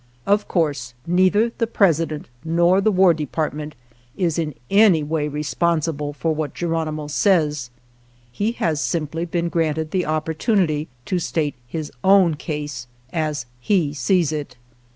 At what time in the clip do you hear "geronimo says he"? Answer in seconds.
6.55-8.53